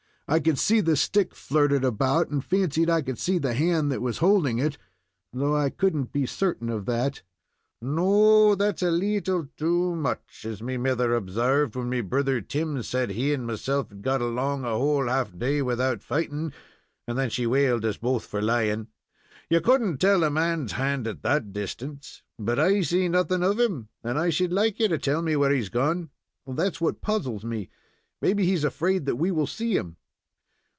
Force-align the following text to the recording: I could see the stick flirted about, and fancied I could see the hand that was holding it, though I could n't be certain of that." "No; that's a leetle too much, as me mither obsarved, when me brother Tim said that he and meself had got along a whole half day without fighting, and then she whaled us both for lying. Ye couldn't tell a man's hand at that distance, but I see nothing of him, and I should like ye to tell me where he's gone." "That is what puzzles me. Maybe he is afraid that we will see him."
I 0.27 0.39
could 0.39 0.57
see 0.57 0.79
the 0.79 0.95
stick 0.95 1.35
flirted 1.35 1.83
about, 1.83 2.29
and 2.29 2.41
fancied 2.41 2.89
I 2.89 3.01
could 3.01 3.19
see 3.19 3.37
the 3.37 3.53
hand 3.53 3.91
that 3.91 4.01
was 4.01 4.19
holding 4.19 4.59
it, 4.59 4.77
though 5.33 5.53
I 5.53 5.69
could 5.69 5.93
n't 5.93 6.13
be 6.13 6.25
certain 6.25 6.69
of 6.69 6.85
that." 6.85 7.21
"No; 7.81 8.55
that's 8.55 8.81
a 8.81 8.91
leetle 8.91 9.49
too 9.57 9.93
much, 9.93 10.45
as 10.47 10.63
me 10.63 10.77
mither 10.77 11.13
obsarved, 11.13 11.75
when 11.75 11.89
me 11.89 11.99
brother 11.99 12.39
Tim 12.39 12.81
said 12.81 13.09
that 13.09 13.15
he 13.15 13.33
and 13.33 13.45
meself 13.45 13.89
had 13.89 14.03
got 14.03 14.21
along 14.21 14.63
a 14.63 14.69
whole 14.69 15.09
half 15.09 15.37
day 15.37 15.61
without 15.61 16.01
fighting, 16.01 16.53
and 17.05 17.17
then 17.17 17.29
she 17.29 17.45
whaled 17.45 17.83
us 17.83 17.97
both 17.97 18.23
for 18.25 18.41
lying. 18.41 18.87
Ye 19.49 19.59
couldn't 19.59 19.97
tell 19.97 20.23
a 20.23 20.29
man's 20.29 20.71
hand 20.71 21.07
at 21.07 21.23
that 21.23 21.51
distance, 21.51 22.21
but 22.39 22.57
I 22.57 22.83
see 22.83 23.09
nothing 23.09 23.43
of 23.43 23.59
him, 23.59 23.89
and 24.01 24.17
I 24.17 24.29
should 24.29 24.53
like 24.53 24.79
ye 24.79 24.87
to 24.87 24.97
tell 24.97 25.21
me 25.21 25.35
where 25.35 25.51
he's 25.51 25.67
gone." 25.67 26.09
"That 26.47 26.71
is 26.75 26.79
what 26.79 27.01
puzzles 27.01 27.43
me. 27.43 27.69
Maybe 28.21 28.45
he 28.45 28.53
is 28.53 28.63
afraid 28.63 29.05
that 29.07 29.17
we 29.17 29.29
will 29.31 29.45
see 29.47 29.75
him." 29.75 29.97